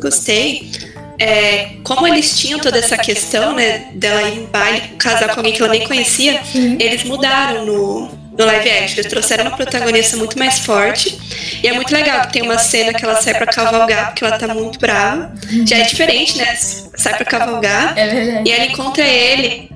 gostei, 0.00 0.72
é, 1.20 1.76
como 1.84 2.06
eles 2.06 2.36
tinham 2.36 2.58
toda 2.58 2.78
essa 2.78 2.96
questão, 2.96 3.54
né, 3.54 3.90
dela 3.92 4.22
ir 4.28 4.38
em 4.38 4.46
baile, 4.46 4.80
casar 4.98 5.28
com 5.28 5.40
alguém 5.40 5.52
que 5.52 5.62
ela 5.62 5.70
nem 5.70 5.86
conhecia, 5.86 6.40
eles 6.54 7.04
mudaram 7.04 7.66
no, 7.66 8.19
no 8.40 8.46
live 8.46 8.70
action. 8.70 8.98
Eles 8.98 9.06
trouxeram 9.06 9.44
uma 9.44 9.56
protagonista 9.56 10.16
muito 10.16 10.38
mais 10.38 10.58
forte. 10.60 11.18
E 11.62 11.68
é 11.68 11.72
muito 11.72 11.92
legal 11.92 12.22
que 12.22 12.32
tem 12.32 12.42
uma 12.42 12.58
cena 12.58 12.92
que 12.94 13.04
ela 13.04 13.20
sai 13.20 13.34
pra 13.34 13.46
cavalgar, 13.46 14.06
porque 14.06 14.24
ela 14.24 14.38
tá 14.38 14.48
muito 14.54 14.78
brava. 14.78 15.32
Já 15.66 15.78
é 15.78 15.82
diferente, 15.82 16.38
né? 16.38 16.54
Sai 16.56 17.14
pra 17.16 17.24
cavalgar. 17.24 17.96
É. 17.98 18.42
E 18.44 18.50
ela 18.50 18.64
encontra 18.64 19.04
ele 19.04 19.70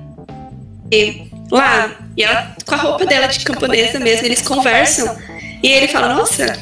e, 0.91 1.27
lá. 1.51 1.91
E 2.17 2.23
ela, 2.23 2.55
com 2.65 2.75
a 2.75 2.77
roupa 2.77 3.05
dela 3.05 3.27
de 3.27 3.39
camponesa 3.41 3.99
mesmo, 3.99 4.25
eles 4.25 4.41
conversam. 4.41 5.15
E 5.61 5.67
ele 5.67 5.87
fala, 5.87 6.13
nossa, 6.13 6.57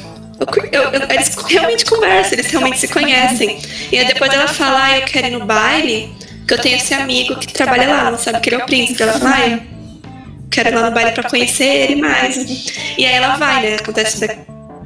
eu, 0.72 0.90
eu, 0.90 1.02
eles 1.10 1.34
realmente 1.46 1.84
conversam, 1.84 2.32
eles 2.32 2.50
realmente 2.50 2.78
se 2.78 2.88
conhecem. 2.88 3.58
E 3.90 3.98
aí 3.98 4.06
depois 4.06 4.32
ela 4.32 4.48
fala, 4.48 4.84
ah, 4.84 4.98
eu 4.98 5.04
quero 5.04 5.26
ir 5.28 5.30
no 5.30 5.44
baile, 5.44 6.12
que 6.46 6.54
eu 6.54 6.58
tenho 6.58 6.76
esse 6.76 6.92
amigo 6.92 7.36
que 7.36 7.52
trabalha 7.52 7.88
lá, 7.88 8.10
não 8.10 8.18
sabe 8.18 8.40
que 8.40 8.48
ele 8.50 8.56
é 8.56 8.64
o 8.64 8.66
príncipe. 8.66 9.02
Ela 9.02 9.12
fala, 9.12 9.36
ah, 9.36 9.73
quero 10.54 10.68
ir 10.68 10.74
lá 10.74 10.88
no 10.88 10.94
baile 10.94 11.12
pra 11.12 11.28
conhecer 11.28 11.64
ele 11.64 11.96
mais. 11.96 12.36
E 12.96 13.04
aí 13.04 13.14
ela 13.14 13.36
vai, 13.36 13.62
né? 13.62 13.76
Acontece 13.76 14.20
da 14.20 14.36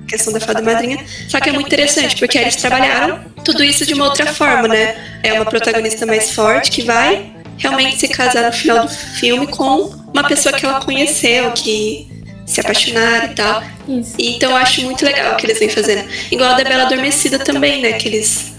questão 0.09 0.33
da 0.33 0.41
fada 0.41 0.63
madrinha. 0.63 1.05
Só 1.29 1.39
que 1.39 1.51
é 1.51 1.53
muito 1.53 1.67
interessante, 1.67 2.17
porque 2.17 2.39
eles 2.39 2.57
trabalharam 2.57 3.21
tudo 3.45 3.63
isso 3.63 3.85
de 3.85 3.93
uma 3.93 4.07
outra 4.07 4.33
forma, 4.33 4.67
né? 4.67 4.97
É 5.23 5.35
uma 5.35 5.45
protagonista 5.45 6.07
mais 6.07 6.31
forte 6.31 6.71
que 6.71 6.83
vai 6.83 7.33
realmente 7.59 7.99
se 7.99 8.09
casar 8.09 8.45
no 8.45 8.53
final 8.53 8.87
do 8.87 8.89
filme 8.89 9.47
com 9.49 9.93
uma 10.15 10.27
pessoa 10.27 10.55
que 10.57 10.65
ela 10.65 10.81
conheceu, 10.81 11.51
que 11.53 12.09
se 12.47 12.61
apaixonar 12.61 13.31
e 13.31 13.35
tal. 13.35 13.63
Isso. 13.89 14.15
Então 14.19 14.51
eu 14.51 14.57
acho 14.57 14.83
muito 14.83 15.05
legal 15.05 15.35
o 15.35 15.37
que 15.37 15.45
eles 15.45 15.59
vêm 15.59 15.69
fazendo. 15.69 16.09
Igual 16.31 16.53
a 16.53 16.55
da 16.55 16.65
Bela 16.65 16.85
Adormecida 16.85 17.39
também, 17.39 17.83
né? 17.83 17.93
Que 17.93 18.09
eles, 18.09 18.55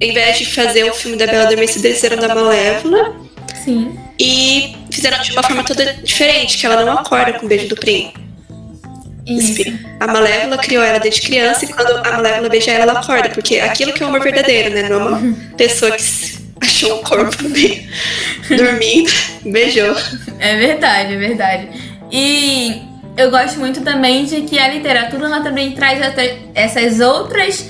em 0.00 0.12
vez 0.12 0.38
de 0.38 0.44
fazer 0.44 0.84
o 0.84 0.92
filme 0.92 1.16
da 1.16 1.26
Bela 1.26 1.44
Adormecida, 1.44 1.88
eles 1.88 2.00
fizeram 2.00 2.20
da 2.20 2.34
Malévola. 2.34 3.16
Sim. 3.64 3.98
E 4.18 4.74
fizeram 4.90 5.22
de 5.22 5.32
uma 5.32 5.42
forma 5.42 5.64
toda 5.64 5.94
diferente, 5.94 6.58
que 6.58 6.66
ela 6.66 6.84
não 6.84 6.98
acorda 6.98 7.34
com 7.34 7.46
o 7.46 7.48
beijo 7.48 7.68
do 7.68 7.76
Prim. 7.76 8.12
Isso. 9.26 9.62
A 10.00 10.06
Malévola 10.06 10.58
criou 10.58 10.82
ela 10.82 10.98
desde 10.98 11.22
criança 11.22 11.64
e 11.64 11.68
quando 11.68 11.96
a 12.06 12.12
Malévola 12.12 12.48
beija 12.48 12.72
ela, 12.72 12.90
ela 12.90 13.00
acorda, 13.00 13.28
porque 13.30 13.58
aquilo 13.58 13.92
que 13.92 14.02
é 14.02 14.06
o 14.06 14.08
amor 14.08 14.22
verdadeiro, 14.22 14.70
né? 14.70 14.88
Não 14.88 15.00
é 15.00 15.04
uma 15.04 15.36
pessoa 15.56 15.92
que 15.92 16.02
achou 16.60 17.00
um 17.00 17.02
corpo 17.02 17.36
dormindo, 18.48 19.10
beijou. 19.44 19.94
É 20.38 20.56
verdade, 20.56 21.14
é 21.14 21.16
verdade. 21.16 21.68
E 22.10 22.82
eu 23.16 23.30
gosto 23.30 23.58
muito 23.58 23.82
também 23.82 24.24
de 24.24 24.42
que 24.42 24.58
a 24.58 24.68
literatura 24.68 25.26
ela 25.26 25.40
também 25.40 25.72
traz 25.72 26.00
essas 26.54 27.00
outras 27.00 27.66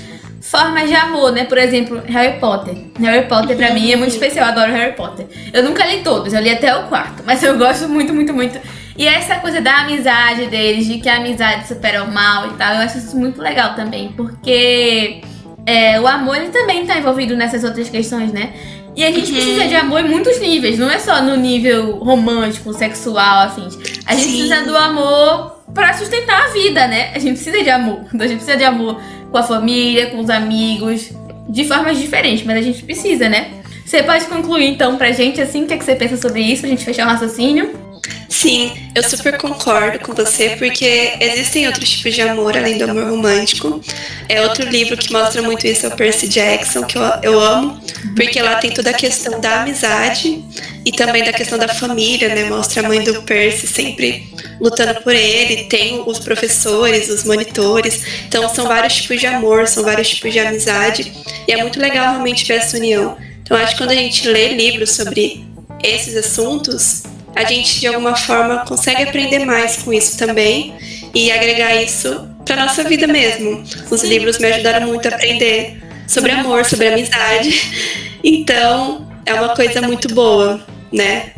formas 0.51 0.89
de 0.89 0.95
amor, 0.95 1.31
né? 1.31 1.45
Por 1.45 1.57
exemplo, 1.57 2.01
Harry 2.07 2.37
Potter. 2.37 2.75
Harry 2.99 3.25
Potter 3.25 3.55
pra 3.55 3.73
mim 3.73 3.89
é 3.89 3.95
muito 3.95 4.11
especial, 4.11 4.47
eu 4.47 4.51
adoro 4.51 4.73
Harry 4.73 4.93
Potter. 4.97 5.25
Eu 5.53 5.63
nunca 5.63 5.85
li 5.85 6.03
todos, 6.03 6.33
eu 6.33 6.41
li 6.41 6.49
até 6.49 6.75
o 6.75 6.87
quarto, 6.87 7.23
mas 7.25 7.41
eu 7.41 7.57
gosto 7.57 7.87
muito, 7.87 8.13
muito, 8.13 8.33
muito. 8.33 8.59
E 8.97 9.07
essa 9.07 9.35
coisa 9.35 9.61
da 9.61 9.77
amizade 9.77 10.47
deles, 10.47 10.85
de 10.85 10.99
que 10.99 11.07
a 11.07 11.15
amizade 11.15 11.69
supera 11.69 12.03
o 12.03 12.13
mal 12.13 12.47
e 12.47 12.53
tal, 12.55 12.75
eu 12.75 12.81
acho 12.81 12.97
isso 12.97 13.17
muito 13.17 13.41
legal 13.41 13.75
também, 13.75 14.11
porque 14.11 15.21
é, 15.65 15.97
o 16.01 16.05
amor 16.05 16.35
ele 16.35 16.49
também 16.49 16.85
tá 16.85 16.97
envolvido 16.97 17.33
nessas 17.37 17.63
outras 17.63 17.89
questões, 17.89 18.33
né? 18.33 18.51
E 18.93 19.05
a 19.05 19.07
gente 19.11 19.31
uhum. 19.31 19.37
precisa 19.37 19.67
de 19.69 19.75
amor 19.75 20.01
em 20.01 20.09
muitos 20.09 20.37
níveis, 20.41 20.77
não 20.77 20.91
é 20.91 20.99
só 20.99 21.21
no 21.21 21.37
nível 21.37 21.95
romântico, 21.99 22.73
sexual, 22.73 23.45
afins. 23.45 23.77
A 24.05 24.13
gente 24.15 24.25
Sim. 24.25 24.47
precisa 24.49 24.63
do 24.65 24.75
amor 24.75 25.61
para 25.73 25.93
sustentar 25.93 26.43
a 26.43 26.47
vida, 26.49 26.87
né? 26.87 27.11
A 27.15 27.19
gente 27.19 27.35
precisa 27.35 27.63
de 27.63 27.69
amor. 27.69 28.01
A 28.19 28.27
gente 28.27 28.43
precisa 28.43 28.57
de 28.57 28.65
amor 28.65 28.99
com 29.31 29.37
a 29.37 29.43
família, 29.43 30.11
com 30.11 30.19
os 30.19 30.29
amigos, 30.29 31.11
de 31.47 31.63
formas 31.65 31.97
diferentes, 31.97 32.45
mas 32.45 32.57
a 32.57 32.61
gente 32.61 32.83
precisa, 32.83 33.29
né? 33.29 33.51
Você 33.85 34.03
pode 34.03 34.25
concluir 34.25 34.67
então 34.67 34.97
pra 34.97 35.11
gente 35.11 35.41
assim, 35.41 35.63
o 35.63 35.67
que, 35.67 35.73
é 35.73 35.77
que 35.77 35.83
você 35.83 35.95
pensa 35.95 36.17
sobre 36.17 36.41
isso, 36.41 36.61
pra 36.61 36.69
gente 36.69 36.83
fechar 36.83 37.07
o 37.07 37.09
raciocínio? 37.09 37.90
Sim, 38.31 38.71
eu 38.95 39.03
super 39.03 39.37
concordo 39.37 39.99
com 39.99 40.13
você, 40.13 40.55
porque 40.57 41.17
existem 41.19 41.67
outros 41.67 41.89
tipos 41.89 42.15
de 42.15 42.21
amor 42.21 42.55
além 42.55 42.77
do 42.77 42.85
amor 42.85 43.09
romântico. 43.09 43.81
É 44.29 44.41
outro 44.41 44.67
livro 44.69 44.95
que 44.95 45.11
mostra 45.11 45.41
muito 45.41 45.67
isso, 45.67 45.85
é 45.85 45.89
o 45.89 45.91
Percy 45.97 46.29
Jackson, 46.29 46.83
que 46.85 46.97
eu, 46.97 47.01
eu 47.23 47.39
amo, 47.39 47.81
porque 48.15 48.41
lá 48.41 48.55
tem 48.55 48.71
toda 48.71 48.91
a 48.91 48.93
questão 48.93 49.41
da 49.41 49.61
amizade 49.61 50.45
e 50.85 50.93
também 50.93 51.25
da 51.25 51.33
questão 51.33 51.59
da 51.59 51.67
família, 51.67 52.33
né? 52.33 52.45
Mostra 52.45 52.85
a 52.85 52.87
mãe 52.87 53.03
do 53.03 53.21
Percy 53.23 53.67
sempre 53.67 54.33
lutando 54.61 55.01
por 55.01 55.13
ele, 55.13 55.65
tem 55.65 56.01
os 56.05 56.17
professores, 56.17 57.09
os 57.09 57.25
monitores. 57.25 58.01
Então 58.29 58.47
são 58.47 58.65
vários 58.65 58.95
tipos 58.95 59.19
de 59.19 59.27
amor, 59.27 59.67
são 59.67 59.83
vários 59.83 60.07
tipos 60.07 60.31
de 60.31 60.39
amizade, 60.39 61.11
e 61.49 61.51
é 61.51 61.57
muito 61.57 61.81
legal 61.81 62.13
realmente 62.13 62.45
ver 62.45 62.59
essa 62.59 62.77
união. 62.77 63.17
Então 63.43 63.57
acho 63.57 63.73
que 63.73 63.77
quando 63.77 63.91
a 63.91 63.95
gente 63.95 64.25
lê 64.25 64.53
livros 64.53 64.91
sobre 64.91 65.45
esses 65.83 66.15
assuntos, 66.15 67.03
a 67.35 67.43
gente 67.43 67.79
de 67.79 67.87
alguma 67.87 68.15
forma 68.15 68.65
consegue 68.65 69.03
aprender 69.03 69.45
mais 69.45 69.77
com 69.77 69.93
isso 69.93 70.17
também 70.17 70.75
e 71.13 71.31
agregar 71.31 71.75
isso 71.75 72.27
para 72.45 72.55
nossa 72.65 72.83
vida 72.83 73.07
mesmo. 73.07 73.63
Os 73.89 74.03
livros 74.03 74.37
me 74.39 74.47
ajudaram 74.47 74.87
muito 74.87 75.07
a 75.07 75.11
aprender 75.15 75.81
sobre 76.07 76.31
amor, 76.31 76.65
sobre 76.65 76.87
amizade. 76.87 78.01
Então, 78.23 79.07
é 79.25 79.33
uma 79.33 79.55
coisa 79.55 79.81
muito 79.81 80.13
boa, 80.13 80.63
né? 80.91 81.31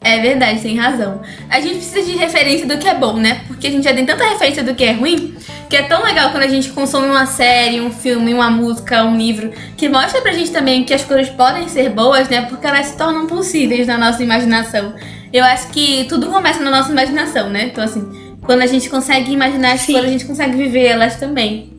É 0.00 0.20
verdade, 0.20 0.60
tem 0.60 0.76
razão. 0.76 1.20
A 1.50 1.60
gente 1.60 1.76
precisa 1.76 2.02
de 2.02 2.16
referência 2.16 2.66
do 2.66 2.78
que 2.78 2.88
é 2.88 2.94
bom, 2.94 3.14
né? 3.14 3.42
Porque 3.46 3.66
a 3.66 3.70
gente 3.70 3.84
já 3.84 3.92
tem 3.92 4.06
tanta 4.06 4.28
referência 4.28 4.62
do 4.62 4.74
que 4.74 4.84
é 4.84 4.92
ruim, 4.92 5.36
que 5.68 5.76
é 5.76 5.82
tão 5.82 6.02
legal 6.02 6.30
quando 6.30 6.44
a 6.44 6.48
gente 6.48 6.70
consome 6.70 7.06
uma 7.06 7.26
série, 7.26 7.80
um 7.80 7.90
filme, 7.90 8.32
uma 8.32 8.50
música, 8.50 9.04
um 9.04 9.16
livro, 9.16 9.52
que 9.76 9.88
mostra 9.88 10.20
pra 10.20 10.32
gente 10.32 10.50
também 10.50 10.84
que 10.84 10.94
as 10.94 11.04
coisas 11.04 11.28
podem 11.30 11.68
ser 11.68 11.90
boas, 11.90 12.28
né? 12.28 12.42
Porque 12.42 12.66
elas 12.66 12.86
se 12.86 12.96
tornam 12.96 13.26
possíveis 13.26 13.86
na 13.86 13.98
nossa 13.98 14.22
imaginação. 14.22 14.94
Eu 15.32 15.44
acho 15.44 15.68
que 15.68 16.04
tudo 16.08 16.28
começa 16.28 16.60
na 16.60 16.70
nossa 16.70 16.90
imaginação, 16.90 17.50
né? 17.50 17.64
Então, 17.64 17.84
assim, 17.84 18.36
quando 18.42 18.62
a 18.62 18.66
gente 18.66 18.88
consegue 18.88 19.32
imaginar 19.32 19.72
as 19.72 19.84
coisas, 19.84 20.04
a 20.04 20.08
gente 20.08 20.24
consegue 20.24 20.56
viver 20.56 20.86
elas 20.86 21.16
também. 21.16 21.78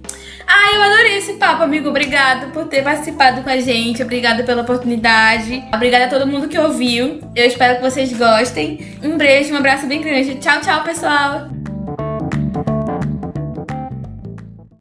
Ah, 0.51 0.75
eu 0.75 0.81
adorei 0.81 1.17
esse 1.17 1.33
papo, 1.33 1.61
amigo. 1.61 1.89
Obrigado 1.89 2.51
por 2.51 2.65
ter 2.65 2.83
participado 2.83 3.43
com 3.43 3.49
a 3.49 3.59
gente. 3.59 4.01
Obrigada 4.01 4.43
pela 4.43 4.63
oportunidade. 4.63 5.63
Obrigada 5.71 6.05
a 6.05 6.09
todo 6.09 6.25
mundo 6.25 6.47
que 6.47 6.57
ouviu. 6.57 7.19
Eu 7.35 7.45
espero 7.45 7.75
que 7.75 7.81
vocês 7.83 8.11
gostem. 8.13 8.97
Um 9.03 9.15
beijo, 9.15 9.53
um 9.53 9.57
abraço 9.57 9.85
bem 9.85 10.01
grande. 10.01 10.35
Tchau, 10.35 10.59
tchau, 10.59 10.83
pessoal. 10.83 11.58